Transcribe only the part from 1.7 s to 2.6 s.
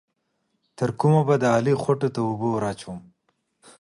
خوټو ته اوبه